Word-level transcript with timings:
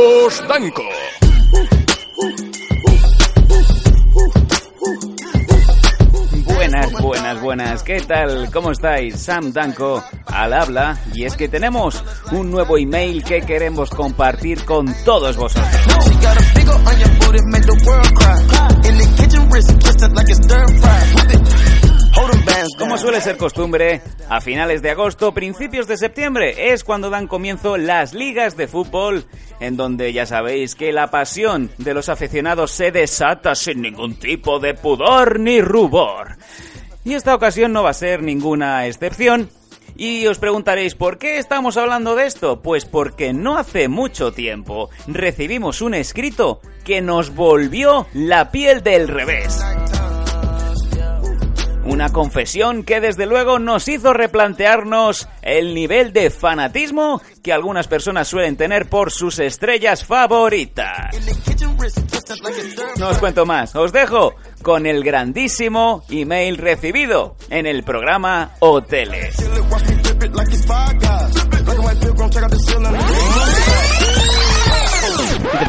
Los 0.00 0.48
Danco. 0.48 0.82
Buenas, 6.46 6.92
buenas, 7.02 7.40
buenas. 7.42 7.82
¿Qué 7.82 8.00
tal? 8.00 8.50
¿Cómo 8.50 8.70
estáis? 8.70 9.20
Sam 9.20 9.52
Danko 9.52 10.02
al 10.24 10.54
habla. 10.54 10.98
Y 11.12 11.24
es 11.26 11.36
que 11.36 11.48
tenemos 11.48 12.02
un 12.32 12.50
nuevo 12.50 12.78
email 12.78 13.22
que 13.22 13.42
queremos 13.42 13.90
compartir 13.90 14.64
con 14.64 14.86
todos 15.04 15.36
vosotros. 15.36 15.68
Ser 23.20 23.36
costumbre, 23.36 24.00
a 24.28 24.40
finales 24.40 24.82
de 24.82 24.90
agosto, 24.90 25.34
principios 25.34 25.86
de 25.86 25.96
septiembre 25.96 26.72
es 26.72 26.84
cuando 26.84 27.10
dan 27.10 27.26
comienzo 27.26 27.76
las 27.76 28.14
ligas 28.14 28.56
de 28.56 28.66
fútbol, 28.66 29.26
en 29.58 29.76
donde 29.76 30.12
ya 30.12 30.26
sabéis 30.26 30.74
que 30.74 30.92
la 30.92 31.10
pasión 31.10 31.70
de 31.78 31.92
los 31.94 32.08
aficionados 32.08 32.70
se 32.70 32.92
desata 32.92 33.54
sin 33.54 33.82
ningún 33.82 34.18
tipo 34.18 34.58
de 34.58 34.74
pudor 34.74 35.38
ni 35.38 35.60
rubor. 35.60 36.36
Y 37.04 37.14
esta 37.14 37.34
ocasión 37.34 37.72
no 37.72 37.82
va 37.82 37.90
a 37.90 37.94
ser 37.94 38.22
ninguna 38.22 38.86
excepción. 38.86 39.50
Y 39.96 40.26
os 40.26 40.38
preguntaréis, 40.38 40.94
¿por 40.94 41.18
qué 41.18 41.38
estamos 41.38 41.76
hablando 41.76 42.14
de 42.14 42.26
esto? 42.26 42.62
Pues 42.62 42.86
porque 42.86 43.32
no 43.32 43.58
hace 43.58 43.88
mucho 43.88 44.32
tiempo 44.32 44.88
recibimos 45.06 45.82
un 45.82 45.94
escrito 45.94 46.60
que 46.84 47.02
nos 47.02 47.34
volvió 47.34 48.06
la 48.14 48.50
piel 48.50 48.82
del 48.82 49.08
revés. 49.08 49.60
Una 51.90 52.10
confesión 52.10 52.84
que 52.84 53.00
desde 53.00 53.26
luego 53.26 53.58
nos 53.58 53.88
hizo 53.88 54.12
replantearnos 54.12 55.28
el 55.42 55.74
nivel 55.74 56.12
de 56.12 56.30
fanatismo 56.30 57.20
que 57.42 57.52
algunas 57.52 57.88
personas 57.88 58.28
suelen 58.28 58.56
tener 58.56 58.88
por 58.88 59.10
sus 59.10 59.40
estrellas 59.40 60.04
favoritas. 60.04 61.08
No 62.96 63.08
os 63.08 63.18
cuento 63.18 63.44
más, 63.44 63.74
os 63.74 63.92
dejo 63.92 64.36
con 64.62 64.86
el 64.86 65.02
grandísimo 65.02 66.04
email 66.08 66.58
recibido 66.58 67.34
en 67.50 67.66
el 67.66 67.82
programa 67.82 68.52
Hoteles. 68.60 69.34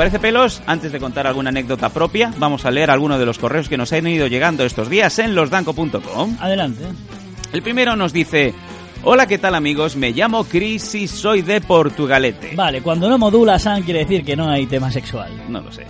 Parece 0.01 0.17
pelos, 0.17 0.63
antes 0.65 0.91
de 0.91 0.99
contar 0.99 1.27
alguna 1.27 1.49
anécdota 1.49 1.89
propia, 1.89 2.33
vamos 2.39 2.65
a 2.65 2.71
leer 2.71 2.89
algunos 2.89 3.19
de 3.19 3.25
los 3.27 3.37
correos 3.37 3.69
que 3.69 3.77
nos 3.77 3.93
han 3.93 4.07
ido 4.07 4.25
llegando 4.25 4.65
estos 4.65 4.89
días 4.89 5.19
en 5.19 5.35
losdanco.com. 5.35 6.37
Adelante. 6.39 6.85
El 7.53 7.61
primero 7.61 7.95
nos 7.95 8.11
dice, 8.11 8.51
hola, 9.03 9.27
¿qué 9.27 9.37
tal 9.37 9.53
amigos? 9.53 9.95
Me 9.95 10.09
llamo 10.09 10.45
Chris 10.45 10.95
y 10.95 11.07
soy 11.07 11.43
de 11.43 11.61
Portugalete. 11.61 12.55
Vale, 12.55 12.81
cuando 12.81 13.07
no 13.07 13.19
modula 13.19 13.59
San 13.59 13.83
quiere 13.83 13.99
decir 13.99 14.25
que 14.25 14.35
no 14.35 14.49
hay 14.49 14.65
tema 14.65 14.91
sexual. 14.91 15.29
No 15.49 15.61
lo 15.61 15.71
sé. 15.71 15.85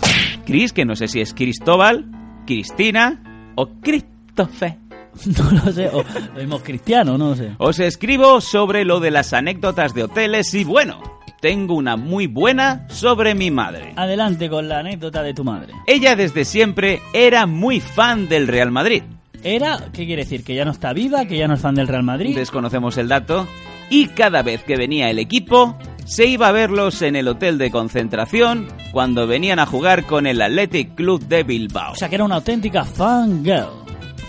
Chris, 0.45 0.73
que 0.73 0.83
no 0.83 0.97
sé 0.97 1.07
si 1.07 1.21
es 1.21 1.33
Cristóbal, 1.33 2.03
Cristina 2.45 3.53
o 3.55 3.69
Christophe. 3.79 4.77
No 5.37 5.51
lo 5.51 5.71
sé, 5.71 5.87
o 5.87 6.03
lo 6.03 6.39
mismo 6.39 6.59
cristiano, 6.59 7.17
no 7.17 7.29
lo 7.29 7.35
sé. 7.37 7.51
Os 7.59 7.79
escribo 7.79 8.41
sobre 8.41 8.83
lo 8.83 8.99
de 8.99 9.11
las 9.11 9.31
anécdotas 9.31 9.93
de 9.93 10.03
hoteles 10.03 10.53
y 10.53 10.65
bueno, 10.65 11.01
tengo 11.41 11.73
una 11.73 11.97
muy 11.97 12.27
buena 12.27 12.85
sobre 12.87 13.35
mi 13.35 13.51
madre. 13.51 13.93
Adelante 13.95 14.49
con 14.49 14.69
la 14.69 14.79
anécdota 14.79 15.23
de 15.23 15.33
tu 15.33 15.43
madre. 15.43 15.73
Ella 15.87 16.15
desde 16.15 16.45
siempre 16.45 17.01
era 17.13 17.45
muy 17.47 17.81
fan 17.81 18.29
del 18.29 18.47
Real 18.47 18.71
Madrid. 18.71 19.03
¿Era? 19.43 19.89
¿Qué 19.91 20.05
quiere 20.05 20.23
decir? 20.23 20.43
¿Que 20.43 20.53
ya 20.53 20.65
no 20.65 20.71
está 20.71 20.93
viva? 20.93 21.25
¿Que 21.25 21.37
ya 21.37 21.47
no 21.47 21.55
es 21.55 21.61
fan 21.61 21.73
del 21.73 21.87
Real 21.87 22.03
Madrid? 22.03 22.35
Desconocemos 22.35 22.97
el 22.97 23.07
dato. 23.07 23.47
Y 23.89 24.07
cada 24.07 24.43
vez 24.43 24.63
que 24.63 24.77
venía 24.77 25.09
el 25.09 25.19
equipo, 25.19 25.77
se 26.05 26.27
iba 26.27 26.47
a 26.47 26.51
verlos 26.51 27.01
en 27.01 27.15
el 27.15 27.27
hotel 27.27 27.57
de 27.57 27.71
concentración 27.71 28.67
cuando 28.93 29.25
venían 29.25 29.59
a 29.59 29.65
jugar 29.65 30.05
con 30.05 30.27
el 30.27 30.41
Athletic 30.41 30.95
Club 30.95 31.25
de 31.27 31.43
Bilbao. 31.43 31.93
O 31.93 31.95
sea, 31.95 32.07
que 32.07 32.15
era 32.15 32.23
una 32.23 32.35
auténtica 32.35 32.85
fangirl. 32.85 33.80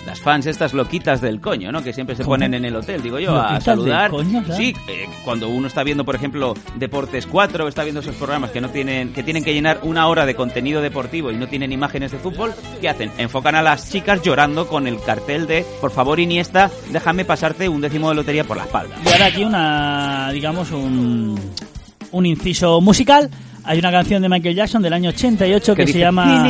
Las 0.07 0.21
fans 0.21 0.47
estas 0.47 0.75
loquitas 0.75 1.21
del 1.21 1.41
coño, 1.41 1.71
¿no? 1.71 1.81
Que 1.83 1.93
siempre 1.93 2.17
se 2.17 2.25
¿Cómo? 2.25 2.35
ponen 2.35 2.55
en 2.55 2.65
el 2.65 2.75
hotel, 2.75 3.03
digo 3.03 3.21
yo, 3.21 3.31
a 3.37 3.43
¿Loquitas 3.43 3.65
saludar. 3.65 4.11
del 4.11 4.11
coño? 4.11 4.45
Sí, 4.57 4.75
eh, 4.89 5.07
cuando 5.25 5.49
uno 5.49 5.69
está 5.69 5.85
viendo, 5.85 6.05
por 6.05 6.17
ejemplo, 6.17 6.55
Deportes 6.77 7.27
4, 7.27 7.69
está 7.69 7.85
viendo 7.85 8.01
esos 8.01 8.17
programas 8.17 8.51
que 8.51 8.61
no 8.61 8.69
tienen 8.71 9.13
que 9.13 9.23
tienen 9.23 9.45
que 9.45 9.55
llenar 9.55 9.79
una 9.85 10.09
hora 10.09 10.27
de 10.27 10.35
contenido 10.35 10.81
deportivo 10.83 11.31
y 11.31 11.37
no 11.37 11.47
tienen 11.47 11.71
imágenes 11.71 12.11
de 12.11 12.19
fútbol, 12.19 12.53
¿qué 12.81 12.89
hacen? 12.89 13.13
Enfocan 13.17 13.55
a 13.55 13.63
las 13.63 13.91
chicas 13.91 14.23
llorando 14.23 14.67
con 14.67 14.87
el 14.89 15.01
cartel 15.01 15.47
de, 15.47 15.65
por 15.81 15.93
favor, 15.93 16.19
Iniesta, 16.19 16.69
déjame 16.91 17.25
pasarte 17.25 17.69
un 17.69 17.81
décimo 17.81 18.09
de 18.09 18.17
lotería 18.17 18.43
por 18.45 18.57
la 18.57 18.65
espalda. 18.65 18.97
Y 19.05 19.09
ahora 19.09 19.27
aquí 19.27 19.45
una, 19.45 20.31
digamos, 20.33 20.71
un, 20.73 21.39
un 22.11 22.27
inciso 22.27 22.81
musical. 22.81 23.31
Hay 23.65 23.79
una 23.79 23.93
canción 23.93 24.21
de 24.21 24.29
Michael 24.29 24.57
Jackson 24.57 24.83
del 24.83 24.93
año 24.93 25.11
88 25.11 25.77
que 25.77 25.85
¿Qué 25.87 25.93
se 25.93 25.99
llama... 26.01 26.43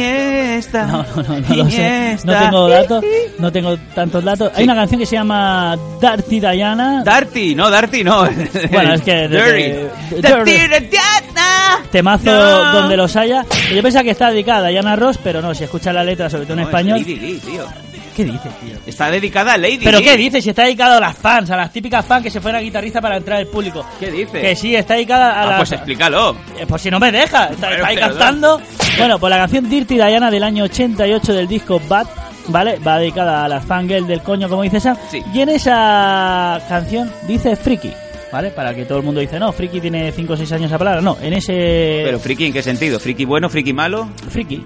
Iniesta, 0.52 0.86
No, 0.86 1.04
no, 1.16 1.22
no, 1.22 1.40
no 1.40 1.56
lo 1.64 1.70
sé. 1.70 2.18
No 2.24 2.32
tengo 2.38 2.68
datos, 2.68 3.04
no 3.38 3.52
tengo 3.52 3.76
tantos 3.94 4.22
datos. 4.24 4.52
Hay 4.54 4.64
una 4.64 4.74
canción 4.74 5.00
que 5.00 5.06
se 5.06 5.16
llama 5.16 5.76
Dirty 6.00 6.40
Diana. 6.40 7.02
Darty, 7.04 7.54
no, 7.54 7.70
Darty, 7.70 8.04
no. 8.04 8.22
Bueno, 8.72 8.94
es 8.94 9.00
que- 9.02 9.28
Dirty. 9.28 10.86
Diana. 10.90 11.78
Temazo 11.90 12.24
No. 12.30 12.72
donde 12.80 12.96
los 12.96 13.14
haya. 13.16 13.44
Yo 13.74 13.82
pensaba 13.82 14.04
que 14.04 14.10
está 14.10 14.30
dedicada 14.30 14.66
a 14.68 14.70
Diana 14.70 14.96
Ross, 14.96 15.18
pero 15.22 15.40
no, 15.42 15.54
si 15.54 15.64
escuchas 15.64 15.94
la 15.94 16.04
letra, 16.04 16.28
sobre 16.30 16.44
todo 16.44 16.54
en 16.54 16.60
No, 16.60 16.62
es 16.62 16.68
español. 16.68 17.04
Tío. 17.04 17.66
¿Qué 18.14 18.24
dices, 18.24 18.52
tío? 18.60 18.76
Está 18.86 19.10
dedicada 19.10 19.54
a 19.54 19.58
Lady 19.58 19.78
¿Pero 19.82 19.98
Di. 19.98 20.04
qué 20.04 20.16
dices? 20.16 20.44
Si 20.44 20.50
está 20.50 20.64
dedicado 20.64 20.96
a 20.96 21.00
las 21.00 21.16
fans, 21.16 21.50
a 21.50 21.56
las 21.56 21.72
típicas 21.72 22.04
fans 22.04 22.22
que 22.22 22.30
se 22.30 22.40
fuera 22.40 22.60
guitarrista 22.60 23.00
para 23.00 23.16
entrar 23.16 23.38
al 23.38 23.46
público. 23.46 23.84
¿Qué 23.98 24.10
dice? 24.10 24.40
Que 24.40 24.54
sí, 24.54 24.74
está 24.76 24.94
dedicada 24.94 25.32
a 25.32 25.42
Ah, 25.42 25.46
las... 25.46 25.56
pues 25.58 25.72
explícalo. 25.72 26.36
Eh, 26.58 26.66
Pues 26.68 26.82
si 26.82 26.90
no 26.90 27.00
me 27.00 27.10
deja, 27.10 27.46
está, 27.46 27.68
Bueno, 27.68 27.74
está 27.76 27.86
ahí 27.88 27.96
cantando. 27.96 28.60
Bueno, 28.98 29.18
pues 29.18 29.30
la 29.30 29.36
canción 29.38 29.68
Dirty 29.70 29.94
Diana 29.94 30.30
del 30.30 30.42
año 30.42 30.64
88 30.64 31.32
del 31.32 31.48
disco 31.48 31.80
Bad, 31.88 32.06
¿vale? 32.48 32.78
Va 32.80 32.98
dedicada 32.98 33.44
a 33.44 33.48
las 33.48 33.64
fangirl 33.64 34.06
del 34.06 34.20
coño, 34.22 34.48
como 34.48 34.62
dice 34.62 34.78
Sam. 34.80 34.96
Sí. 35.10 35.22
Y 35.32 35.40
en 35.40 35.48
esa 35.48 36.60
canción 36.68 37.10
dice 37.26 37.56
Friki, 37.56 37.92
¿vale? 38.30 38.50
Para 38.50 38.74
que 38.74 38.84
todo 38.84 38.98
el 38.98 39.04
mundo 39.04 39.20
dice, 39.20 39.38
no, 39.38 39.52
Friki 39.52 39.80
tiene 39.80 40.12
5 40.12 40.32
o 40.32 40.36
6 40.36 40.52
años 40.52 40.66
esa 40.66 40.78
palabra. 40.78 41.00
No, 41.00 41.16
en 41.22 41.32
ese... 41.32 42.02
Pero 42.04 42.18
friki, 42.20 42.44
¿en 42.46 42.52
qué 42.52 42.62
sentido? 42.62 42.98
¿Friki 43.00 43.24
bueno, 43.24 43.48
friki 43.48 43.72
malo? 43.72 44.08
Friki. 44.28 44.62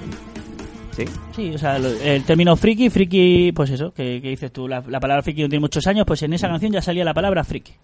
Sí. 0.97 1.05
Sí, 1.35 1.55
o 1.55 1.59
sea, 1.59 1.77
el 1.77 2.25
término 2.25 2.57
friki, 2.57 2.89
friki, 2.89 3.53
pues 3.53 3.71
eso, 3.71 3.93
que, 3.93 4.21
que 4.23 4.31
dices 4.31 4.51
tú, 4.53 4.67
la, 4.67 4.83
la 4.89 4.99
palabra 4.99 5.23
friki 5.23 5.43
no 5.43 5.49
tiene 5.49 5.61
muchos 5.61 5.87
años, 5.87 6.07
pues 6.07 6.23
en 6.23 6.33
esa 6.33 6.49
canción 6.49 6.73
ya 6.73 6.81
salía 6.81 7.05
la 7.05 7.13
palabra 7.13 7.45
friki. 7.45 7.75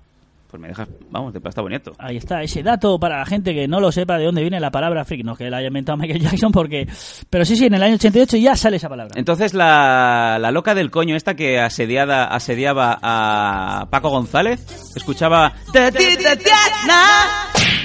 Pues 0.52 0.60
me 0.60 0.68
dejas, 0.68 0.86
vamos, 1.10 1.32
te 1.32 1.38
está 1.48 1.62
bonito. 1.62 1.92
Ahí 1.98 2.18
está, 2.18 2.42
ese 2.42 2.62
dato 2.62 3.00
para 3.00 3.20
la 3.20 3.24
gente 3.24 3.54
que 3.54 3.66
no 3.66 3.80
lo 3.80 3.90
sepa 3.90 4.18
de 4.18 4.26
dónde 4.26 4.42
viene 4.42 4.60
la 4.60 4.70
palabra 4.70 5.02
friki. 5.02 5.22
No 5.22 5.34
que 5.34 5.48
la 5.48 5.56
haya 5.56 5.68
inventado 5.68 5.96
Michael 5.96 6.20
Jackson, 6.24 6.52
porque. 6.52 6.86
Pero 7.30 7.46
sí, 7.46 7.56
sí, 7.56 7.64
en 7.64 7.72
el 7.72 7.82
año 7.82 7.94
88 7.94 8.36
ya 8.36 8.54
sale 8.54 8.76
esa 8.76 8.90
palabra. 8.90 9.14
Entonces 9.16 9.54
la, 9.54 10.36
la 10.38 10.50
loca 10.50 10.74
del 10.74 10.90
coño 10.90 11.16
esta 11.16 11.36
que 11.36 11.58
asediada, 11.58 12.26
asediaba 12.26 12.98
a 13.00 13.86
Paco 13.88 14.10
González, 14.10 14.62
escuchaba... 14.94 15.54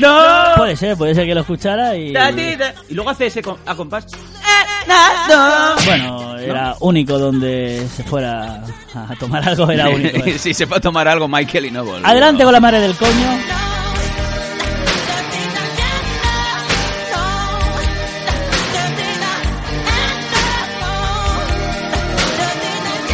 ¡No! 0.02 0.20
Puede 0.58 0.76
ser, 0.76 0.98
puede 0.98 1.16
ser 1.16 1.26
que 1.26 1.36
lo 1.36 1.42
escuchara 1.42 1.96
y. 1.96 2.12
Y 2.90 2.96
luego 2.96 3.12
hace 3.12 3.28
ese 3.28 3.42
a 3.66 3.76
compás... 3.76 4.08
Bueno, 5.86 6.38
era 6.38 6.76
único 6.80 7.18
donde 7.18 7.88
se 7.96 8.04
fuera 8.04 8.64
a 8.94 9.16
tomar 9.20 9.48
algo, 9.48 9.70
era 9.70 9.90
único. 9.90 10.18
eh. 10.26 10.38
si 10.38 10.54
se 10.54 10.68
fue 10.68 10.78
a 10.78 10.82
tomar 10.82 11.08
algo 11.08 11.28
Michael 11.28 11.66
y 11.66 11.72
no 11.72 11.84
volvió. 11.84 12.06
Adelante 12.08 12.44
con 12.44 12.54
la 12.54 12.60
madre 12.60 12.80
del 12.80 12.96
coño. 12.96 13.58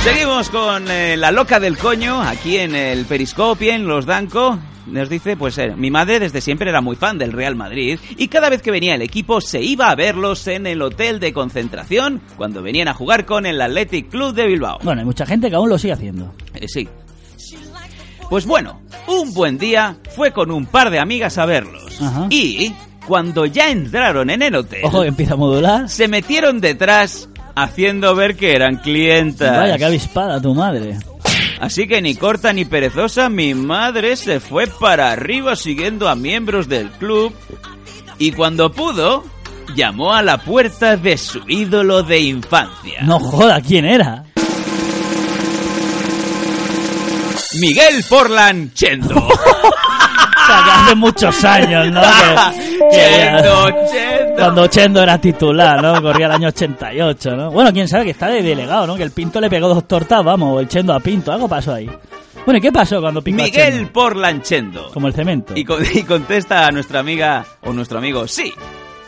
Seguimos 0.04 0.50
con 0.50 0.92
eh, 0.92 1.16
la 1.16 1.32
loca 1.32 1.62
del 1.62 1.78
coño 1.78 2.22
aquí 2.22 2.58
en 2.58 2.76
el 2.76 3.06
Periscopio, 3.06 3.72
en 3.72 3.88
Los 3.88 4.06
Danco. 4.06 4.60
Nos 4.86 5.08
dice, 5.10 5.38
pues 5.38 5.58
eh, 5.58 5.74
mi 5.78 5.90
madre 5.92 6.20
desde 6.20 6.42
siempre 6.42 6.70
era 6.70 6.82
muy 6.82 6.96
fan 6.96 7.18
del 7.18 7.32
Real 7.32 7.56
Madrid 7.56 8.00
y 8.18 8.28
cada 8.28 8.50
vez 8.50 8.62
que 8.62 8.70
venía 8.72 8.96
el 8.96 9.02
equipo 9.02 9.40
se 9.40 9.62
iba 9.62 9.90
a 9.90 9.96
verlos 9.96 10.46
en 10.48 10.68
el 10.68 10.82
hotel 10.82 11.20
de 11.20 11.32
concentración 11.32 12.22
cuando 12.36 12.62
venían 12.62 12.88
a 12.90 12.94
jugar 12.94 13.26
con 13.26 13.46
el 13.46 13.62
Athletic 13.62 14.10
Club 14.10 14.34
de 14.34 14.46
Bilbao. 14.48 14.80
Bueno, 14.84 15.00
hay 15.02 15.06
mucha 15.06 15.26
gente 15.26 15.50
que 15.50 15.56
aún 15.56 15.70
lo 15.70 15.78
sigue 15.78 15.94
haciendo. 15.94 16.34
Eh, 16.54 16.68
sí. 16.68 16.88
Pues 18.30 18.46
bueno, 18.46 18.82
un 19.08 19.34
buen 19.34 19.58
día 19.58 19.98
fue 20.16 20.32
con 20.32 20.52
un 20.52 20.66
par 20.66 20.90
de 20.90 21.00
amigas 21.00 21.38
a 21.38 21.46
verlos. 21.46 22.02
Ajá. 22.02 22.28
Y 22.30 22.74
cuando 23.06 23.46
ya 23.46 23.70
entraron 23.70 24.30
en 24.30 24.42
el 24.42 24.56
hotel, 24.56 24.82
Ojo, 24.84 25.02
que 25.02 25.10
empieza 25.10 25.34
a 25.34 25.38
modular. 25.38 25.90
se 25.90 26.08
metieron 26.08 26.60
detrás 26.60 27.30
haciendo 27.56 28.16
ver 28.16 28.36
que 28.36 28.56
eran 28.56 28.78
clientas. 28.78 29.56
Vaya, 29.58 29.78
qué 29.78 29.86
avispada 29.86 30.42
tu 30.42 30.54
madre. 30.56 30.98
Así 31.60 31.88
que 31.88 32.02
ni 32.02 32.16
corta 32.16 32.54
ni 32.54 32.66
perezosa, 32.66 33.30
mi 33.30 33.54
madre 33.54 34.16
se 34.16 34.40
fue 34.40 34.68
para 34.68 35.12
arriba 35.12 35.56
siguiendo 35.56 36.10
a 36.10 36.16
miembros 36.16 36.68
del 36.68 36.90
club 36.92 37.34
y 38.18 38.32
cuando 38.32 38.72
pudo, 38.72 39.24
llamó 39.76 40.14
a 40.14 40.22
la 40.22 40.38
puerta 40.38 40.98
de 40.98 41.18
su 41.18 41.42
ídolo 41.48 42.04
de 42.04 42.20
infancia. 42.20 43.02
No 43.04 43.20
joda, 43.20 43.62
¿quién 43.62 43.86
era? 43.86 44.26
Miguel 47.60 48.04
Forlan 48.04 48.74
Chendo. 48.74 49.16
Sea, 50.56 50.64
que 50.66 50.72
hace 50.72 50.96
muchos 50.96 51.44
años, 51.44 51.92
¿no? 51.92 52.02
Que- 52.02 52.90
Chendo, 52.92 53.68
Chendo. 53.92 54.36
Cuando 54.38 54.68
Chendo 54.68 55.02
era 55.04 55.18
titular, 55.20 55.82
¿no? 55.82 56.02
Corría 56.02 56.26
el 56.28 56.32
año 56.34 56.48
88, 56.50 57.36
¿no? 57.36 57.52
Bueno, 57.52 57.72
quién 57.72 57.88
sabe 57.88 58.06
que 58.06 58.12
está 58.12 58.28
de 58.28 58.42
delegado, 58.42 58.88
¿no? 58.88 58.96
Que 58.96 59.04
el 59.04 59.12
Pinto 59.12 59.40
le 59.40 59.50
pegó 59.50 59.68
dos 59.68 59.88
tortas, 59.88 60.24
vamos, 60.24 60.62
el 60.62 60.68
Chendo 60.68 60.94
a 60.94 61.00
Pinto, 61.00 61.32
algo 61.32 61.48
pasó 61.48 61.74
ahí. 61.74 61.90
Bueno, 62.46 62.58
¿y 62.58 62.62
qué 62.62 62.72
pasó 62.72 63.00
cuando 63.00 63.22
picó 63.22 63.42
a 63.42 63.46
Miguel 63.46 63.74
Chendo? 63.74 63.92
Portland 63.94 64.42
Chendo. 64.44 64.90
Como 64.92 65.08
el 65.08 65.14
cemento. 65.14 65.54
Y, 65.56 65.64
con- 65.64 65.84
y 65.94 66.04
contesta 66.04 66.68
a 66.68 66.72
nuestra 66.72 67.00
amiga 67.00 67.46
o 67.64 67.72
nuestro 67.74 67.98
amigo, 68.00 68.28
sí, 68.28 68.54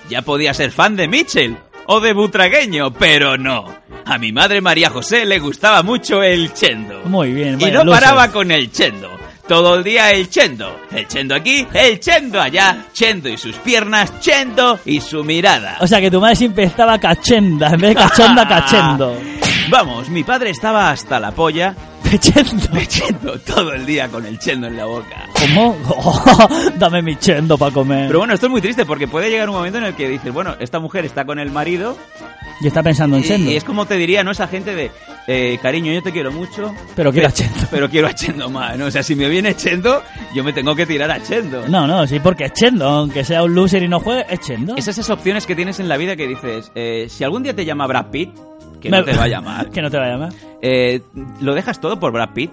ya 0.09 0.21
podía 0.21 0.53
ser 0.53 0.71
fan 0.71 0.95
de 0.95 1.07
Mitchell 1.07 1.57
o 1.87 1.99
de 1.99 2.13
Butragueño, 2.13 2.91
pero 2.93 3.37
no. 3.37 3.65
A 4.05 4.17
mi 4.17 4.31
madre 4.31 4.61
María 4.61 4.89
José 4.89 5.25
le 5.25 5.39
gustaba 5.39 5.81
mucho 5.83 6.21
el 6.23 6.53
chendo. 6.53 7.01
Muy 7.05 7.33
bien, 7.33 7.59
Y 7.59 7.65
no 7.71 7.83
loser. 7.83 8.01
paraba 8.01 8.27
con 8.31 8.51
el 8.51 8.71
chendo. 8.71 9.09
Todo 9.47 9.75
el 9.75 9.83
día 9.83 10.09
el 10.11 10.27
chendo. 10.27 10.75
El 10.91 11.07
chendo 11.07 11.35
aquí, 11.35 11.67
el 11.73 11.99
chendo 11.99 12.41
allá. 12.41 12.87
Chendo 12.93 13.29
y 13.29 13.37
sus 13.37 13.55
piernas, 13.57 14.19
chendo 14.19 14.79
y 14.85 14.99
su 14.99 15.23
mirada. 15.23 15.77
O 15.81 15.87
sea, 15.87 16.01
que 16.01 16.09
tu 16.09 16.19
madre 16.19 16.35
siempre 16.35 16.63
estaba 16.63 16.97
cachenda, 16.97 17.67
en 17.67 17.79
vez 17.79 17.89
de 17.89 17.95
cachonda, 17.95 18.47
cachendo. 18.47 19.15
Vamos, 19.69 20.09
mi 20.09 20.23
padre 20.23 20.51
estaba 20.51 20.91
hasta 20.91 21.19
la 21.19 21.31
polla 21.31 21.75
Chendo. 22.19 22.67
de 22.67 22.87
chendo 22.87 23.37
todo 23.39 23.73
el 23.73 23.85
día 23.85 24.07
con 24.07 24.25
el 24.25 24.39
chendo 24.39 24.67
en 24.67 24.77
la 24.77 24.85
boca. 24.85 25.27
¿Cómo? 25.33 25.75
Oh, 25.89 26.49
dame 26.79 27.01
mi 27.01 27.17
Chendo 27.17 27.57
para 27.57 27.73
comer. 27.73 28.07
Pero 28.07 28.19
bueno, 28.19 28.33
esto 28.33 28.45
es 28.45 28.51
muy 28.51 28.61
triste 28.61 28.85
porque 28.85 29.07
puede 29.07 29.29
llegar 29.29 29.49
un 29.49 29.55
momento 29.55 29.79
en 29.79 29.85
el 29.85 29.95
que 29.95 30.07
dices, 30.07 30.31
bueno, 30.33 30.55
esta 30.59 30.79
mujer 30.79 31.03
está 31.03 31.25
con 31.25 31.39
el 31.39 31.51
marido 31.51 31.97
y 32.61 32.67
está 32.67 32.81
pensando 32.83 33.17
en 33.17 33.23
y, 33.23 33.27
Chendo. 33.27 33.51
y 33.51 33.55
es 33.55 33.63
como 33.63 33.85
te 33.85 33.95
diría, 33.95 34.23
¿no? 34.23 34.31
Esa 34.31 34.47
gente 34.47 34.75
de, 34.75 34.91
eh, 35.27 35.59
cariño, 35.61 35.91
yo 35.91 36.01
te 36.01 36.11
quiero 36.11 36.31
mucho. 36.31 36.73
Pero 36.95 37.11
quiero 37.11 37.27
a 37.27 37.31
Chendo. 37.31 37.67
Pero 37.69 37.89
quiero 37.89 38.07
a 38.07 38.13
Chendo 38.13 38.49
más, 38.49 38.77
¿no? 38.77 38.85
O 38.85 38.91
sea, 38.91 39.03
si 39.03 39.15
me 39.15 39.27
viene 39.27 39.55
Chendo, 39.55 40.01
yo 40.33 40.43
me 40.43 40.53
tengo 40.53 40.73
que 40.75 40.85
tirar 40.85 41.11
a 41.11 41.21
Chendo. 41.21 41.67
No, 41.67 41.85
no, 41.85 42.07
sí, 42.07 42.19
porque 42.19 42.45
es 42.45 42.53
Chendo. 42.53 42.87
Aunque 42.87 43.25
sea 43.25 43.43
un 43.43 43.53
loser 43.53 43.83
y 43.83 43.87
no 43.89 43.99
juegue, 43.99 44.25
es 44.29 44.39
Chendo. 44.39 44.75
Es 44.77 44.87
esas 44.87 45.09
opciones 45.09 45.45
que 45.45 45.55
tienes 45.55 45.79
en 45.79 45.89
la 45.89 45.97
vida 45.97 46.15
que 46.15 46.27
dices, 46.27 46.71
eh, 46.75 47.07
si 47.09 47.23
algún 47.23 47.43
día 47.43 47.53
te 47.55 47.65
llama 47.65 47.87
Brad 47.87 48.05
Pitt, 48.07 48.29
que 48.85 48.91
no 48.91 49.03
te 49.03 49.17
va 49.17 49.23
a 49.23 49.27
llamar, 49.27 49.69
que 49.71 49.81
no 49.81 49.89
te 49.91 49.97
va 49.97 50.05
a 50.05 50.09
llamar. 50.09 50.33
eh, 50.61 51.01
lo 51.41 51.53
dejas 51.53 51.79
todo 51.79 51.99
por 51.99 52.11
Brad 52.11 52.29
Pitt. 52.33 52.51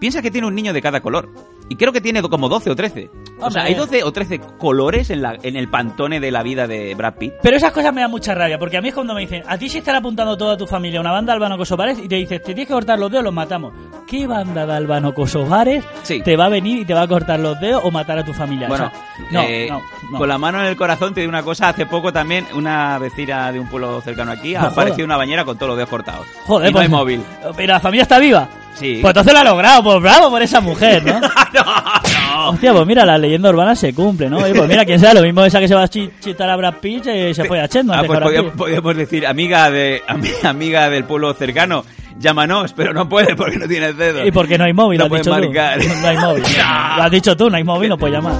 Piensa 0.00 0.20
que 0.20 0.30
tiene 0.30 0.46
un 0.46 0.54
niño 0.54 0.72
de 0.72 0.82
cada 0.82 1.00
color. 1.00 1.28
Y 1.68 1.74
creo 1.76 1.92
que 1.92 2.00
tiene 2.00 2.22
como 2.22 2.48
12 2.48 2.70
o 2.70 2.76
13. 2.76 3.10
O 3.40 3.50
sea, 3.50 3.64
hay 3.64 3.74
12 3.74 4.04
o 4.04 4.12
13 4.12 4.40
colores 4.58 5.10
en, 5.10 5.20
la, 5.22 5.36
en 5.42 5.56
el 5.56 5.68
pantone 5.68 6.20
de 6.20 6.30
la 6.30 6.42
vida 6.44 6.66
de 6.68 6.94
Brad 6.94 7.14
Pitt. 7.14 7.32
Pero 7.42 7.56
esas 7.56 7.72
cosas 7.72 7.92
me 7.92 8.02
dan 8.02 8.10
mucha 8.10 8.34
rabia, 8.34 8.58
porque 8.58 8.76
a 8.76 8.80
mí 8.82 8.88
es 8.88 8.94
cuando 8.94 9.14
me 9.14 9.22
dicen, 9.22 9.42
a 9.46 9.58
ti 9.58 9.68
se 9.68 9.78
están 9.78 9.96
apuntando 9.96 10.36
toda 10.36 10.56
tu 10.56 10.66
familia 10.66 11.00
una 11.00 11.10
banda 11.12 11.32
albano 11.32 11.56
kosovares 11.56 11.98
y 11.98 12.06
te 12.08 12.16
dices, 12.16 12.40
te 12.40 12.46
tienes 12.54 12.68
que 12.68 12.72
cortar 12.74 12.98
los 12.98 13.10
dedos, 13.10 13.24
los 13.24 13.34
matamos. 13.34 13.72
¿Qué 14.06 14.26
banda 14.28 14.64
de 14.66 14.72
albano 14.72 15.12
kosovares 15.12 15.84
Sí. 16.04 16.20
te 16.22 16.36
va 16.36 16.46
a 16.46 16.48
venir 16.48 16.78
y 16.78 16.84
te 16.84 16.94
va 16.94 17.02
a 17.02 17.08
cortar 17.08 17.40
los 17.40 17.58
dedos 17.58 17.82
o 17.84 17.90
matar 17.90 18.18
a 18.18 18.24
tu 18.24 18.32
familia? 18.32 18.68
Bueno, 18.68 18.86
O 18.86 18.90
sea, 18.90 19.26
no, 19.32 19.42
eh, 19.42 19.66
no, 19.68 19.82
no. 20.12 20.18
con 20.18 20.28
la 20.28 20.38
mano 20.38 20.60
en 20.60 20.66
el 20.66 20.76
corazón 20.76 21.12
te 21.12 21.20
digo 21.22 21.30
una 21.30 21.42
cosa. 21.42 21.68
Hace 21.70 21.86
poco 21.86 22.12
también 22.12 22.46
una 22.54 22.98
vecina 22.98 23.50
de 23.50 23.58
un 23.58 23.66
pueblo 23.66 24.00
cercano 24.02 24.30
aquí 24.30 24.54
ha 24.54 24.62
aparecido 24.62 25.04
una 25.06 25.16
bañera 25.16 25.44
con 25.44 25.56
todos 25.56 25.70
los 25.70 25.76
dedos 25.76 25.90
cortados. 25.90 26.24
Joder, 26.46 26.70
y 26.70 26.72
no 26.72 26.78
hay 26.80 26.86
pues- 26.88 26.98
móvil. 26.98 27.20
Pero 27.56 27.72
la 27.72 27.80
familia 27.80 28.02
está 28.02 28.18
viva. 28.20 28.48
Sí. 28.74 28.98
Pues 29.00 29.10
entonces 29.10 29.32
lo 29.32 29.38
ha 29.40 29.44
logrado, 29.44 29.82
pues 29.82 30.02
bravo 30.02 30.30
por 30.30 30.42
esa 30.42 30.60
mujer, 30.60 31.02
¿no? 31.04 31.18
no, 31.20 31.28
no. 31.54 32.48
Hostia, 32.50 32.72
pues 32.74 32.86
mira, 32.86 33.04
la 33.06 33.16
leyenda 33.18 33.48
urbana 33.48 33.74
se 33.74 33.92
cumple, 33.94 34.28
¿no? 34.30 34.36
Pues 34.38 34.68
mira, 34.68 34.84
quién 34.84 35.00
sabe, 35.00 35.14
lo 35.14 35.22
mismo 35.22 35.42
esa 35.44 35.58
que 35.58 35.66
se 35.66 35.74
va 35.74 35.82
a 35.84 35.88
chi- 35.88 36.10
chitar 36.20 36.48
a 36.50 36.56
Brad 36.56 36.74
Pitt 36.74 37.06
eh, 37.06 37.34
se 37.34 37.44
fue 37.46 37.58
a 37.60 37.66
Chendo 37.68 37.94
Ah, 37.94 38.02
pues 38.06 38.20
podíamos, 38.20 38.52
podíamos 38.52 38.94
decir, 38.96 39.26
amiga 39.26 39.70
de 39.70 40.02
ami- 40.06 40.30
amiga 40.44 40.90
del 40.90 41.04
pueblo 41.04 41.32
cercano, 41.32 41.84
llámanos, 42.18 42.72
pero 42.72 42.92
no 42.92 43.08
puede 43.08 43.34
porque 43.36 43.58
no 43.58 43.66
tienes 43.68 43.96
dedos. 43.96 44.26
Y 44.26 44.30
porque 44.30 44.58
no 44.58 44.64
hay 44.64 44.72
móvil, 44.72 44.98
No 44.98 45.08
lo 45.08 45.14
has 45.14 45.20
dicho 45.22 45.30
marcar. 45.30 45.78
tú. 45.80 45.88
No 46.02 46.08
hay 46.08 46.16
móvil. 46.18 46.42
Lo 46.96 47.02
has 47.02 47.10
dicho 47.10 47.36
tú, 47.36 47.50
no 47.50 47.56
hay 47.56 47.64
móvil, 47.64 47.88
no 47.90 47.98
puedes 47.98 48.14
llamar. 48.16 48.34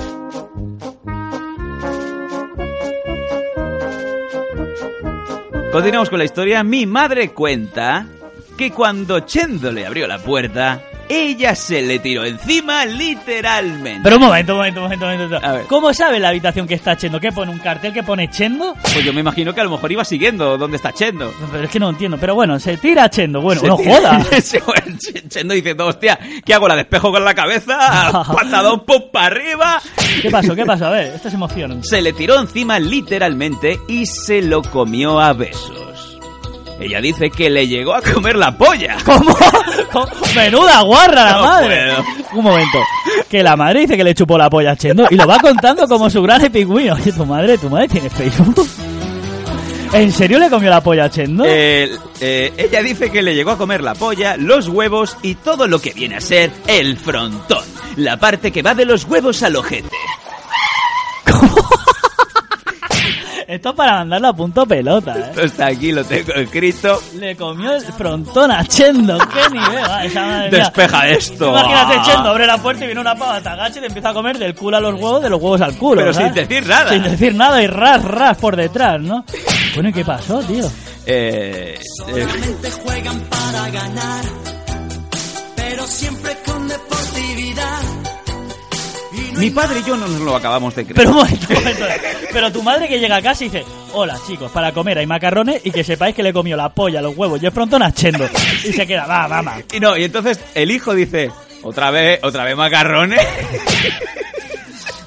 Continuamos 5.72 6.08
con 6.08 6.18
la 6.18 6.24
historia. 6.24 6.62
Mi 6.64 6.86
madre 6.86 7.30
cuenta 7.30 8.06
que 8.56 8.70
cuando 8.70 9.20
Chendo 9.20 9.70
le 9.70 9.84
abrió 9.86 10.06
la 10.06 10.18
puerta, 10.18 10.80
ella 11.08 11.54
se 11.54 11.82
le 11.82 11.98
tiró 11.98 12.24
encima 12.24 12.84
literalmente. 12.84 14.00
Pero 14.02 14.16
un 14.16 14.22
momento, 14.22 14.52
un 14.52 14.58
momento, 14.58 14.80
un 14.80 14.84
momento, 14.84 15.06
un 15.06 15.12
momento. 15.12 15.46
A 15.46 15.52
ver. 15.52 15.66
¿Cómo 15.66 15.92
sabe 15.94 16.18
la 16.20 16.28
habitación 16.28 16.66
que 16.66 16.74
está 16.74 16.96
Chendo? 16.96 17.20
¿Qué 17.20 17.32
pone? 17.32 17.50
¿Un 17.52 17.58
cartel 17.58 17.92
que 17.92 18.02
pone 18.02 18.28
Chendo? 18.30 18.74
Pues 18.82 19.04
yo 19.04 19.12
me 19.12 19.20
imagino 19.20 19.54
que 19.54 19.60
a 19.60 19.64
lo 19.64 19.70
mejor 19.70 19.90
iba 19.92 20.04
siguiendo 20.04 20.56
dónde 20.58 20.76
está 20.76 20.92
Chendo. 20.92 21.32
Pero 21.52 21.64
es 21.64 21.70
que 21.70 21.78
no 21.80 21.90
entiendo. 21.90 22.16
Pero 22.18 22.34
bueno, 22.34 22.58
se 22.58 22.76
tira 22.76 23.08
Chendo. 23.10 23.40
Bueno, 23.40 23.60
Se 23.60 23.66
no 23.68 23.76
tira- 23.76 23.94
joda. 23.96 24.26
Chendo 25.28 25.54
dice, 25.54 25.74
hostia, 25.78 26.18
¿qué 26.44 26.54
hago? 26.54 26.68
¿La 26.68 26.76
despejo 26.76 27.10
con 27.12 27.24
la 27.24 27.34
cabeza? 27.34 28.24
¿Patadón 28.34 28.84
pum 28.84 29.02
para 29.12 29.26
arriba? 29.26 29.80
¿Qué 30.22 30.30
pasó? 30.30 30.54
¿Qué 30.54 30.64
pasó? 30.64 30.86
A 30.86 30.90
ver, 30.90 31.14
esto 31.14 31.28
es 31.28 31.34
emoción. 31.34 31.82
Se 31.84 32.00
le 32.00 32.12
tiró 32.12 32.38
encima 32.40 32.78
literalmente 32.78 33.78
y 33.88 34.06
se 34.06 34.42
lo 34.42 34.62
comió 34.62 35.20
a 35.20 35.32
besos. 35.32 35.85
Ella 36.78 37.00
dice 37.00 37.30
que 37.30 37.48
le 37.48 37.66
llegó 37.66 37.94
a 37.94 38.02
comer 38.02 38.36
la 38.36 38.56
polla. 38.56 38.96
¿Cómo? 39.04 39.34
¿Cómo? 39.92 40.06
Menuda 40.34 40.82
guarra 40.82 41.24
la 41.24 41.32
No 41.32 41.42
madre. 41.42 41.84
puedo. 41.94 42.04
Un 42.38 42.44
momento. 42.44 42.78
Que 43.30 43.42
la 43.42 43.56
madre 43.56 43.80
dice 43.80 43.96
que 43.96 44.04
le 44.04 44.14
chupó 44.14 44.36
la 44.36 44.50
polla 44.50 44.72
a 44.72 44.76
Chendo 44.76 45.06
y 45.10 45.14
lo 45.16 45.26
va 45.26 45.38
contando 45.38 45.86
como 45.88 46.10
su 46.10 46.22
gran 46.22 46.44
epigüino. 46.44 46.94
Oye, 46.94 47.12
tu 47.12 47.24
madre, 47.24 47.56
tu 47.56 47.70
madre 47.70 47.88
tiene 47.88 48.10
Facebook. 48.10 48.66
¿En 49.92 50.12
serio 50.12 50.38
le 50.38 50.50
comió 50.50 50.68
la 50.68 50.82
polla 50.82 51.04
a 51.04 51.10
Chendo? 51.10 51.44
El- 51.44 51.98
eh, 52.20 52.52
ella 52.56 52.82
dice 52.82 53.10
que 53.10 53.22
le 53.22 53.34
llegó 53.34 53.52
a 53.52 53.58
comer 53.58 53.82
la 53.82 53.94
polla, 53.94 54.36
los 54.36 54.68
huevos 54.68 55.16
y 55.22 55.36
todo 55.36 55.66
lo 55.66 55.78
que 55.80 55.92
viene 55.92 56.16
a 56.16 56.20
ser 56.20 56.50
el 56.66 56.98
frontón. 56.98 57.64
La 57.96 58.18
parte 58.18 58.50
que 58.52 58.62
va 58.62 58.74
de 58.74 58.84
los 58.84 59.04
huevos 59.04 59.42
al 59.42 59.56
ojete. 59.56 59.88
Esto 63.46 63.68
es 63.70 63.74
para 63.76 63.92
mandarlo 63.98 64.28
a 64.28 64.32
punto 64.34 64.66
pelota, 64.66 65.16
¿eh? 65.16 65.24
Esto 65.28 65.42
está 65.42 65.66
aquí, 65.68 65.92
lo 65.92 66.04
tengo 66.04 66.32
escrito. 66.34 67.00
Le 67.14 67.36
comió 67.36 67.74
el 67.76 67.82
frontón 67.82 68.50
a 68.50 68.64
Chendo. 68.64 69.16
¡Qué 69.18 69.50
nivel! 69.54 69.84
va, 69.88 70.04
esa 70.04 70.26
madre 70.26 70.50
mía. 70.50 70.58
Despeja 70.58 71.08
esto. 71.08 71.48
Imagínate, 71.50 71.94
Ah. 71.96 72.02
Chendo, 72.04 72.30
abre 72.30 72.46
la 72.46 72.58
puerta 72.58 72.82
y 72.82 72.86
viene 72.86 73.00
una 73.00 73.14
pava, 73.14 73.40
te 73.40 73.48
agacha 73.48 73.78
y 73.78 73.80
te 73.82 73.86
empieza 73.86 74.10
a 74.10 74.14
comer 74.14 74.36
del 74.38 74.54
culo 74.54 74.76
a 74.78 74.80
los 74.80 74.94
huevos, 74.94 75.22
de 75.22 75.30
los 75.30 75.40
huevos 75.40 75.60
al 75.60 75.76
culo. 75.78 76.00
Pero 76.00 76.12
¿sabes? 76.12 76.34
sin 76.34 76.46
decir 76.48 76.66
nada. 76.68 76.90
Sin 76.92 77.02
decir 77.04 77.34
nada 77.36 77.62
y 77.62 77.66
ras, 77.68 78.04
ras 78.04 78.36
por 78.38 78.56
detrás, 78.56 79.00
¿no? 79.00 79.24
Bueno, 79.74 79.90
¿y 79.90 79.92
qué 79.92 80.04
pasó, 80.04 80.40
tío? 80.40 80.64
Eh, 81.06 81.78
eh, 82.08 82.26
juegan 82.82 83.20
para 83.30 83.70
ganar, 83.70 84.24
pero 85.54 85.86
siempre 85.86 86.36
con 86.44 86.66
deportividad. 86.66 87.80
Mi 89.36 89.50
padre 89.50 89.80
y 89.80 89.84
yo 89.84 89.96
no 89.96 90.06
nos 90.06 90.20
lo 90.20 90.36
acabamos 90.36 90.74
de 90.74 90.84
creer. 90.84 90.96
Pero 90.96 91.10
un 91.10 91.16
momento, 91.16 91.46
un 91.48 91.54
momento. 91.54 91.84
Pero 92.32 92.52
tu 92.52 92.62
madre 92.62 92.88
que 92.88 92.98
llega 92.98 93.16
a 93.16 93.22
casa 93.22 93.44
y 93.44 93.48
dice, 93.48 93.64
hola 93.92 94.18
chicos, 94.26 94.50
para 94.50 94.72
comer 94.72 94.98
hay 94.98 95.06
macarrones 95.06 95.60
y 95.64 95.70
que 95.70 95.84
sepáis 95.84 96.14
que 96.14 96.22
le 96.22 96.32
comió 96.32 96.56
la 96.56 96.68
polla, 96.70 97.00
los 97.02 97.16
huevos 97.16 97.42
y 97.42 97.46
el 97.46 97.52
frontón 97.52 97.82
a 97.82 97.92
Chendo. 97.92 98.28
Y 98.64 98.72
se 98.72 98.86
queda, 98.86 99.06
va, 99.06 99.28
mamá. 99.28 99.56
Y 99.72 99.80
no, 99.80 99.96
y 99.96 100.04
entonces 100.04 100.40
el 100.54 100.70
hijo 100.70 100.94
dice, 100.94 101.30
otra 101.62 101.90
vez, 101.90 102.20
otra 102.22 102.44
vez 102.44 102.56
macarrones. 102.56 103.20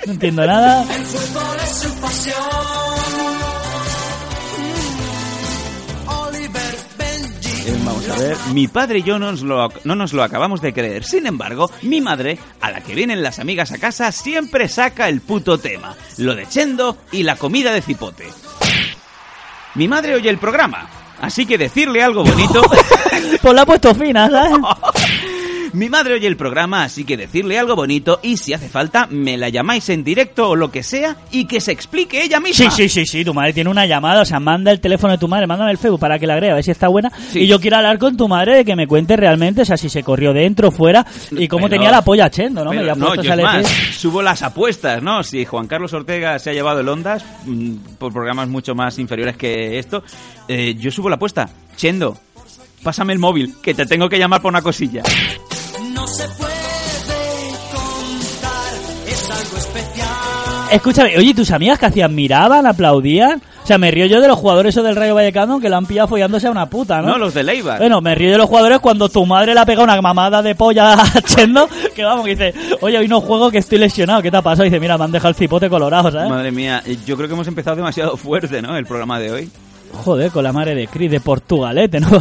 No 0.06 0.14
entiendo 0.14 0.46
nada. 0.46 0.86
Vamos 7.86 8.10
a 8.10 8.18
ver, 8.18 8.38
mi 8.54 8.68
padre 8.68 9.00
y 9.00 9.04
yo 9.04 9.20
no 9.20 9.32
nos, 9.32 9.42
lo, 9.42 9.70
no 9.84 9.96
nos 9.96 10.14
lo 10.14 10.24
acabamos 10.24 10.62
de 10.62 10.74
creer. 10.74 11.04
Sin 11.04 11.28
embargo, 11.28 11.70
mi 11.84 12.02
madre, 12.02 12.40
a 12.62 12.72
la 12.72 12.82
que 12.82 12.96
vienen 12.96 13.22
las 13.22 13.40
amigas 13.40 13.72
a 13.72 13.78
casa, 13.78 14.12
siempre 14.12 14.68
saca 14.68 15.08
el 15.08 15.22
puto 15.22 15.58
tema. 15.58 15.96
Lo 16.18 16.36
de 16.36 16.48
Chendo 16.48 16.98
y 17.12 17.24
la 17.24 17.36
comida 17.36 17.72
de 17.72 17.82
cipote. 17.82 18.28
Mi 19.76 19.88
madre 19.88 20.16
oye 20.16 20.30
el 20.30 20.38
programa, 20.38 20.90
así 21.22 21.46
que 21.46 21.58
decirle 21.58 22.04
algo 22.04 22.24
bonito... 22.24 22.62
Pues 23.42 23.54
la 23.54 23.62
ha 23.62 23.66
puesto 23.66 23.94
fina, 23.96 24.30
¿sabes? 24.30 24.52
Mi 25.74 25.90
madre 25.90 26.16
oye 26.16 26.28
el 26.28 26.38
programa, 26.38 26.84
así 26.84 27.04
que 27.04 27.18
decirle 27.18 27.60
algo 27.60 27.76
bonito 27.76 28.20
y 28.24 28.38
si 28.38 28.54
hace 28.54 28.70
falta, 28.70 29.08
me 29.10 29.38
la 29.38 29.50
llamáis 29.50 29.90
en 29.90 30.04
directo 30.04 30.50
o 30.50 30.56
lo 30.56 30.72
que 30.72 30.84
sea 30.84 31.18
y 31.32 31.46
que 31.46 31.62
se 31.62 31.72
explique 31.72 32.24
ella 32.24 32.40
misma. 32.40 32.70
Sí, 32.72 32.88
sí, 32.88 32.90
sí, 32.90 33.06
sí, 33.06 33.26
tu 33.26 33.34
madre 33.34 33.54
tiene 33.54 33.70
una 33.70 33.86
llamada, 33.86 34.22
o 34.22 34.26
sea, 34.26 34.40
manda 34.40 34.72
el 34.72 34.80
teléfono 34.80 35.14
de 35.14 35.20
tu 35.20 35.28
madre, 35.28 35.48
mándame 35.48 35.72
el 35.72 35.78
Facebook 35.78 36.00
para 36.00 36.18
que 36.20 36.28
la 36.28 36.34
agrega, 36.34 36.54
a 36.54 36.56
ver 36.56 36.64
si 36.64 36.72
está 36.72 36.88
buena. 36.88 37.12
Sí. 37.32 37.40
Y 37.42 37.48
yo 37.48 37.60
quiero 37.60 37.78
hablar 37.78 37.98
con 37.98 38.18
tu 38.18 38.28
madre 38.28 38.58
de 38.58 38.66
que 38.66 38.76
me 38.76 38.88
cuente 38.88 39.16
realmente, 39.16 39.62
o 39.62 39.66
sea, 39.66 39.78
si 39.78 39.90
se 39.90 40.04
corrió 40.04 40.34
dentro, 40.34 40.72
fuera, 40.72 41.06
y 41.32 41.48
cómo 41.48 41.68
Pero- 41.68 41.78
tenía 41.78 41.92
la 41.92 42.02
polla 42.04 42.30
chendo, 42.30 42.64
¿no? 42.64 42.72
Pero 42.72 42.84
me 42.84 42.92
había 42.92 43.04
no, 43.04 43.16
yo 43.16 43.34
es 43.34 43.42
más, 43.42 43.68
subo 43.98 44.22
las 44.22 44.42
apuestas, 44.44 45.02
¿no? 45.04 45.24
Si 45.24 45.46
Juan 45.46 45.68
Carlos 45.68 45.94
Ortega 45.94 46.40
se 46.40 46.50
ha 46.50 46.54
llevado 46.54 46.80
el 46.80 46.90
Ondas 46.90 47.24
mm, 47.46 47.74
por 47.98 48.12
programas 48.14 48.48
mucho 48.50 48.76
más 48.76 48.98
inferiores 49.00 49.38
que 49.38 49.80
esto, 49.80 50.04
eh, 50.48 50.76
yo 50.78 50.92
subo 50.92 51.10
la 51.10 51.16
apuesta. 51.16 51.50
Chendo, 51.76 52.18
pásame 52.84 53.14
el 53.14 53.20
móvil, 53.20 53.56
que 53.62 53.74
te 53.74 53.86
tengo 53.86 54.10
que 54.10 54.18
llamar 54.18 54.42
por 54.42 54.50
una 54.50 54.62
cosilla. 54.62 55.04
No 56.20 56.26
se 56.26 56.32
puede 56.36 57.52
contar, 57.72 58.74
es 59.08 59.32
algo 59.32 59.58
especial. 59.58 60.08
Escúchame, 60.72 61.18
oye, 61.18 61.34
¿tus 61.34 61.50
amigas 61.52 61.80
que 61.80 61.86
hacían? 61.86 62.14
¿Miraban, 62.14 62.66
aplaudían? 62.66 63.42
O 63.64 63.68
sea, 63.70 63.78
me 63.78 63.90
río 63.90 64.06
yo 64.06 64.20
de 64.20 64.28
los 64.28 64.38
jugadores 64.38 64.76
esos 64.76 64.84
del 64.84 64.98
Rayo 64.98 65.16
Vallecano 65.16 65.62
que 65.62 65.70
la 65.70 65.78
han 65.78 65.86
pillado 65.86 66.10
follándose 66.10 66.48
a 66.48 66.52
una 66.52 66.70
puta, 66.70 67.02
¿no? 67.02 67.10
No, 67.12 67.18
los 67.20 67.34
de 67.34 67.44
Leibar. 67.44 67.78
Bueno, 67.78 68.02
me 68.02 68.16
río 68.16 68.32
de 68.32 68.38
los 68.38 68.48
jugadores 68.48 68.80
cuando 68.80 69.08
tu 69.08 69.26
madre 69.26 69.54
le 69.54 69.62
ha 69.62 69.66
pegado 69.66 69.86
una 69.86 70.02
mamada 70.02 70.42
de 70.42 70.56
polla 70.56 70.94
a 70.94 71.22
Chendo, 71.26 71.70
que 71.96 72.04
vamos, 72.04 72.26
que 72.26 72.32
dice, 72.36 72.54
oye, 72.82 72.98
hoy 72.98 73.08
no 73.08 73.22
juego 73.22 73.50
que 73.50 73.60
estoy 73.60 73.78
lesionado, 73.78 74.22
¿qué 74.22 74.30
te 74.30 74.38
ha 74.38 74.42
pasado? 74.42 74.66
Y 74.66 74.70
dice, 74.70 74.80
mira, 74.82 74.98
me 74.98 75.06
han 75.06 75.12
dejado 75.14 75.30
el 75.30 75.36
cipote 75.36 75.70
colorado, 75.70 76.12
¿sabes? 76.12 76.30
Madre 76.30 76.52
mía, 76.52 76.84
eh, 76.86 76.98
yo 77.06 77.16
creo 77.16 77.30
que 77.30 77.36
hemos 77.36 77.48
empezado 77.48 77.78
demasiado 77.78 78.18
fuerte, 78.18 78.62
¿no? 78.62 78.76
El 78.76 78.86
programa 78.86 79.20
de 79.20 79.32
hoy. 79.32 79.50
Joder, 79.92 80.32
con 80.32 80.44
la 80.44 80.54
madre 80.54 80.76
de 80.76 80.88
Cris 80.88 81.12
de 81.12 81.20
Portugalete, 81.20 82.00
¿no? 82.00 82.10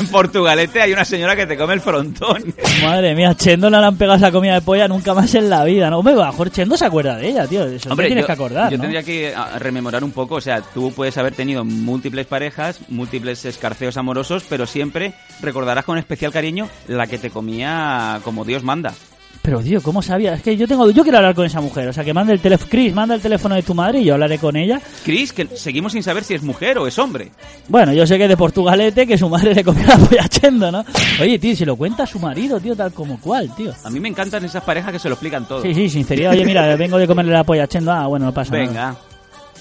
En 0.00 0.06
Portugalete 0.08 0.80
hay 0.80 0.92
una 0.92 1.04
señora 1.04 1.34
que 1.34 1.46
te 1.46 1.56
come 1.56 1.74
el 1.74 1.80
frontón. 1.80 2.54
madre 2.82 3.14
mía, 3.14 3.34
Chendo 3.34 3.68
no 3.68 3.80
le 3.80 3.86
han 3.86 3.96
pegado 3.96 4.16
esa 4.16 4.30
comida 4.30 4.54
de 4.54 4.60
polla 4.60 4.88
nunca 4.88 5.14
más 5.14 5.34
en 5.34 5.50
la 5.50 5.64
vida, 5.64 5.90
¿no? 5.90 5.98
Hombre, 5.98 6.14
a 6.14 6.26
mejor 6.26 6.50
Chendo 6.50 6.76
se 6.76 6.84
acuerda 6.84 7.16
de 7.16 7.28
ella, 7.28 7.46
tío. 7.46 7.64
Eso 7.66 7.94
te 7.94 8.06
tienes 8.06 8.22
yo, 8.22 8.26
que 8.26 8.32
acordar, 8.32 8.70
yo 8.70 8.76
¿no? 8.76 8.82
tendría 8.82 9.02
que 9.02 9.34
ah, 9.34 9.58
rememorar 9.58 10.04
un 10.04 10.12
poco, 10.12 10.36
o 10.36 10.40
sea, 10.40 10.60
tú 10.60 10.92
puedes 10.92 11.16
haber 11.18 11.34
tenido 11.34 11.64
múltiples 11.64 12.26
parejas, 12.26 12.80
múltiples 12.88 13.44
escarceos 13.44 13.96
amorosos, 13.96 14.44
pero 14.48 14.66
siempre 14.66 15.14
recordarás 15.40 15.84
con 15.84 15.98
especial 15.98 16.32
cariño 16.32 16.68
la 16.88 17.06
que 17.06 17.18
te 17.18 17.30
comía 17.30 18.20
como 18.24 18.44
Dios 18.44 18.62
manda. 18.62 18.94
Pero, 19.42 19.60
tío, 19.62 19.82
¿cómo 19.82 20.02
sabía? 20.02 20.34
Es 20.34 20.42
que 20.42 20.56
yo 20.56 20.68
tengo, 20.68 20.90
yo 20.90 21.02
quiero 21.02 21.18
hablar 21.18 21.34
con 21.34 21.46
esa 21.46 21.60
mujer, 21.60 21.88
o 21.88 21.92
sea, 21.92 22.04
que 22.04 22.12
mande 22.12 22.34
el 22.34 22.40
teléfono, 22.40 22.70
Chris, 22.70 22.94
manda 22.94 23.14
el 23.14 23.22
teléfono 23.22 23.54
de 23.54 23.62
tu 23.62 23.74
madre 23.74 24.00
y 24.00 24.04
yo 24.04 24.14
hablaré 24.14 24.38
con 24.38 24.54
ella. 24.54 24.80
Chris, 25.04 25.32
que 25.32 25.46
seguimos 25.56 25.92
sin 25.92 26.02
saber 26.02 26.24
si 26.24 26.34
es 26.34 26.42
mujer 26.42 26.78
o 26.78 26.86
es 26.86 26.98
hombre. 26.98 27.30
Bueno, 27.68 27.92
yo 27.94 28.06
sé 28.06 28.18
que 28.18 28.24
es 28.24 28.28
de 28.28 28.36
Portugalete, 28.36 29.06
que 29.06 29.16
su 29.16 29.28
madre 29.28 29.54
le 29.54 29.64
comió 29.64 29.86
la 29.86 29.96
polla 29.96 30.28
Chendo, 30.28 30.70
¿no? 30.70 30.84
Oye, 31.20 31.38
tío, 31.38 31.56
si 31.56 31.64
lo 31.64 31.76
cuenta 31.76 32.06
su 32.06 32.18
marido, 32.18 32.60
tío, 32.60 32.76
tal 32.76 32.92
como 32.92 33.18
cual, 33.18 33.54
tío. 33.54 33.72
A 33.82 33.90
mí 33.90 33.98
me 33.98 34.08
encantan 34.08 34.44
esas 34.44 34.62
parejas 34.62 34.92
que 34.92 34.98
se 34.98 35.08
lo 35.08 35.14
explican 35.14 35.46
todo. 35.48 35.62
Sí, 35.62 35.74
sí, 35.74 35.88
sinceridad. 35.88 36.32
Oye, 36.32 36.44
mira, 36.44 36.76
vengo 36.76 36.98
de 36.98 37.06
comerle 37.06 37.32
la 37.32 37.44
polla 37.44 37.66
Chendo. 37.66 37.92
Ah, 37.92 38.06
bueno, 38.06 38.26
no 38.26 38.34
pasa 38.34 38.52
nada. 38.52 38.66
Venga, 38.66 38.96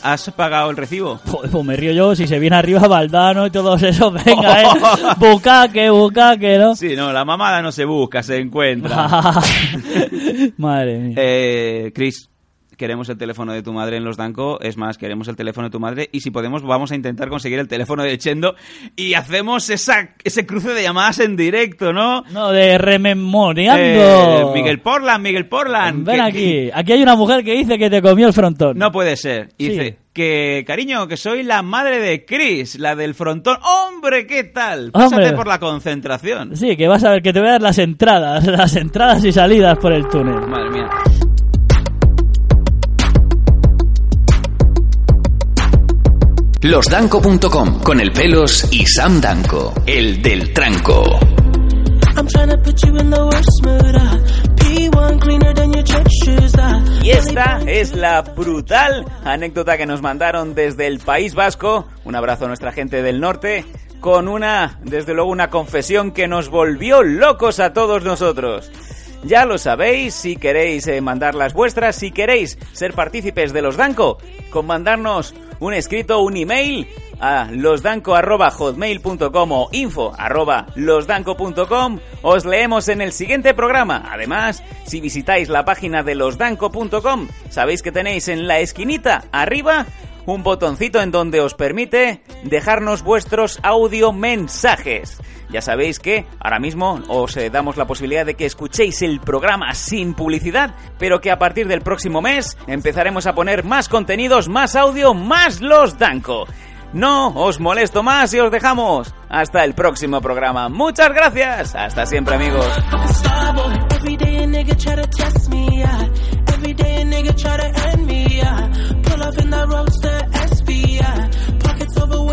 ¿has 0.04 0.30
pagado 0.32 0.70
el 0.70 0.78
recibo? 0.78 1.20
Pues 1.52 1.66
me 1.66 1.76
río 1.76 1.92
yo, 1.92 2.16
si 2.16 2.28
se 2.28 2.40
viene 2.40 2.56
arriba 2.56 2.88
Valdano 2.88 3.46
y 3.46 3.52
todos 3.52 3.82
esos, 3.84 4.14
venga, 4.14 4.64
eh. 4.64 4.68
Bucaque, 5.18 5.90
bucaque, 5.90 6.58
¿no? 6.58 6.76
Sí, 6.76 6.96
no, 6.96 7.12
la 7.12 7.26
mamada 7.26 7.62
no 7.62 7.72
se 7.72 7.86
busca, 7.86 8.22
se 8.24 8.38
encuentra. 8.38 9.08
Madre 10.58 10.98
mía. 11.00 11.16
Eh, 11.18 11.92
Chris, 11.94 12.30
queremos 12.80 13.08
el 13.10 13.18
teléfono 13.20 13.54
de 13.54 13.62
tu 13.62 13.74
madre 13.74 13.98
en 13.98 14.04
los 14.04 14.18
Danco. 14.18 14.60
Es 14.62 14.76
más, 14.78 14.98
queremos 14.98 15.28
el 15.28 15.36
teléfono 15.36 15.68
de 15.68 15.72
tu 15.72 15.80
madre. 15.80 16.10
Y 16.12 16.22
si 16.22 16.32
podemos, 16.32 16.64
vamos 16.64 16.92
a 16.92 16.96
intentar 16.96 17.30
conseguir 17.30 17.60
el 17.60 17.68
teléfono 17.68 18.02
de 18.02 18.18
Chendo. 18.18 18.56
Y 18.96 19.14
hacemos 19.14 19.70
esa, 19.70 20.16
ese 20.24 20.48
cruce 20.48 20.70
de 20.74 20.82
llamadas 20.82 21.20
en 21.20 21.36
directo, 21.36 21.94
¿no? 21.94 22.24
No, 22.32 22.52
de 22.52 22.72
Eh, 22.72 22.78
rememoreando. 22.80 24.54
Miguel 24.54 24.80
Portland, 24.80 25.24
Miguel 25.24 25.48
Portland. 25.48 26.06
Ven 26.06 26.16
que- 26.16 26.22
aquí. 26.22 26.70
Aquí 26.74 26.94
hay 26.94 27.04
una 27.04 27.16
mujer 27.16 27.44
que 27.44 27.54
dice 27.54 27.78
que 27.78 27.90
te 27.90 28.02
comió 28.02 28.26
el 28.28 28.34
frontón. 28.34 28.78
No 28.78 28.92
puede 28.92 29.16
ser. 29.18 29.50
Y 29.58 29.66
Sí. 29.66 29.70
Dice 29.72 29.98
que, 30.14 30.64
cariño, 30.66 31.08
que 31.08 31.18
soy 31.18 31.44
la 31.44 31.62
madre 31.62 32.00
de 32.00 32.26
Chris, 32.26 32.78
la 32.80 32.96
del 32.96 33.14
frontón. 33.14 33.58
¡Hombre, 33.64 34.26
qué 34.26 34.44
tal! 34.46 34.92
Pásate 34.92 35.16
Hombre. 35.16 35.34
por 35.34 35.48
la 35.48 35.60
concentración. 35.60 36.56
Sí, 36.56 36.76
que 36.76 36.88
vas 36.88 37.04
a 37.04 37.12
ver 37.12 37.22
que 37.22 37.32
te 37.34 37.40
voy 37.40 37.50
a 37.50 37.54
dar 37.54 37.62
las 37.62 37.78
entradas, 37.78 38.46
las 38.48 38.76
entradas 38.76 39.24
y 39.24 39.32
salidas 39.32 39.78
por 39.78 39.94
el 39.94 40.08
túnel. 40.08 40.42
Madre 40.48 40.70
mía. 40.72 40.90
Losdanco.com 46.62 47.80
con 47.82 48.02
el 48.02 48.12
pelos 48.12 48.68
y 48.70 48.86
Sam 48.86 49.22
Danco, 49.22 49.74
el 49.86 50.22
del 50.22 50.52
tranco. 50.52 51.02
Uh, 51.02 52.22
P1 54.58 55.20
cleaner 55.22 55.54
than 55.54 55.72
your 55.72 55.84
church 55.86 56.10
shoes. 56.26 56.54
Uh, 56.56 57.02
Y 57.02 57.12
esta 57.12 57.62
es 57.66 57.96
la 57.96 58.24
brutal 58.24 59.06
anécdota 59.24 59.78
que 59.78 59.86
nos 59.86 60.02
mandaron 60.02 60.54
desde 60.54 60.88
el 60.88 61.00
País 61.00 61.34
Vasco. 61.34 61.88
Un 62.04 62.16
abrazo 62.16 62.44
a 62.44 62.50
nuestra 62.50 62.74
gente 62.74 63.02
del 63.04 63.22
norte. 63.22 63.64
Con 64.02 64.28
una, 64.28 64.82
desde 64.84 65.14
luego, 65.14 65.30
una 65.32 65.50
confesión 65.50 66.12
que 66.12 66.28
nos 66.28 66.50
volvió 66.50 67.04
locos 67.04 67.62
a 67.62 67.72
todos 67.72 68.04
nosotros. 68.04 68.70
Ya 69.24 69.46
lo 69.46 69.58
sabéis, 69.58 70.14
si 70.14 70.36
queréis 70.36 70.88
eh, 70.88 71.00
mandar 71.00 71.36
las 71.36 71.54
vuestras, 71.54 71.96
si 71.96 72.12
queréis 72.12 72.58
ser 72.74 72.94
partícipes 72.94 73.54
de 73.54 73.62
los 73.62 73.78
Danco, 73.78 74.18
con 74.50 74.66
mandarnos 74.66 75.34
un 75.60 75.74
escrito, 75.74 76.22
un 76.22 76.38
email 76.38 76.88
a 77.20 77.50
losdanco.hotmail.com 77.52 79.52
o 79.52 79.70
info 79.74 80.14
arroba 80.18 80.68
losdanco.com 80.76 82.00
os 82.22 82.46
leemos 82.46 82.88
en 82.88 83.02
el 83.02 83.12
siguiente 83.12 83.54
programa. 83.54 84.08
Además, 84.12 84.64
si 84.86 85.02
visitáis 85.02 85.50
la 85.50 85.66
página 85.66 86.04
de 86.04 86.16
losdanco.com, 86.16 87.28
sabéis 87.50 87.82
que 87.82 87.92
tenéis 87.92 88.28
en 88.28 88.48
la 88.48 88.60
esquinita 88.60 89.26
arriba 89.32 89.86
un 90.26 90.44
botoncito 90.44 91.02
en 91.02 91.12
donde 91.12 91.42
os 91.42 91.54
permite 91.54 92.24
dejarnos 92.44 93.04
vuestros 93.04 93.60
audio 93.64 94.12
mensajes. 94.12 95.20
Ya 95.50 95.62
sabéis 95.62 96.00
que 96.00 96.26
ahora 96.40 96.60
mismo 96.60 97.02
os 97.08 97.36
eh, 97.36 97.50
damos 97.50 97.76
la 97.76 97.88
posibilidad 97.88 98.26
de 98.26 98.36
que 98.36 98.46
escuchéis 98.46 99.02
el 99.02 99.20
programa 99.20 99.74
sin 99.74 100.14
publicidad, 100.14 100.76
pero 101.00 101.22
que 101.22 101.32
a 101.32 101.40
partir 101.40 101.68
del 101.68 101.82
próximo 101.82 102.22
mes 102.22 102.58
empezaremos 102.68 103.26
a 103.26 103.34
poner 103.34 103.64
más 103.64 103.90
contenidos, 103.90 104.48
más 104.48 104.76
audio, 104.76 105.14
más 105.14 105.62
los 105.62 105.98
Danco. 105.98 106.46
No 106.94 107.30
os 107.30 107.60
molesto 107.60 108.02
más 108.02 108.34
y 108.34 108.40
os 108.40 108.52
dejamos 108.52 109.14
hasta 109.30 109.64
el 109.64 109.76
próximo 109.76 110.22
programa. 110.22 110.70
Muchas 110.70 111.10
gracias. 111.10 111.76
Hasta 111.76 112.06
siempre 112.06 112.36
amigos. 112.36 112.66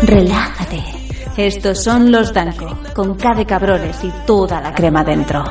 Relájate. 0.07 0.83
Estos 1.35 1.83
son 1.83 2.11
los 2.11 2.33
Danco, 2.33 2.79
con 2.95 3.15
K 3.15 3.35
de 3.35 3.45
cabrones 3.45 4.03
y 4.03 4.11
toda 4.25 4.61
la 4.61 4.73
crema 4.73 5.03
dentro. 5.03 5.43